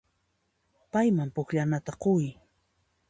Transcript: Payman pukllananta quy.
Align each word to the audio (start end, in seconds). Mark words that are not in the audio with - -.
Payman 0.95 1.29
pukllananta 1.35 1.93
quy. 2.03 2.25